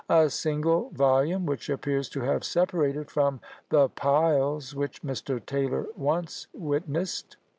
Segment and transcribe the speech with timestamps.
[0.09, 5.39] a single volume, which appears to have separated from the "piles" which Mr.
[5.45, 7.37] Taylor once witnessed.